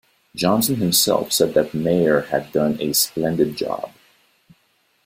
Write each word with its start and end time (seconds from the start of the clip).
Johnson 0.35 0.77
himself 0.77 1.31
said 1.31 1.53
that 1.53 1.75
Mair 1.75 2.21
had 2.21 2.51
done 2.51 2.81
a 2.81 2.91
"splendid 2.91 3.55
job". 3.55 3.91